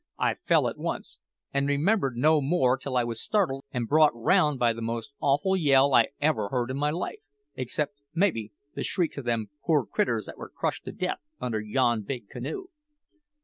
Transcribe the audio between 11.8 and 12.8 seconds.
big canoe.